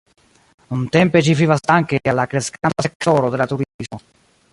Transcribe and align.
Nuntempe 0.73 1.21
ĝi 1.27 1.35
vivas 1.41 1.61
danke 1.71 1.99
al 2.13 2.17
la 2.21 2.25
kreskanta 2.31 2.87
sektoro 2.87 3.31
de 3.37 3.41
la 3.43 3.47
turismo. 3.53 4.01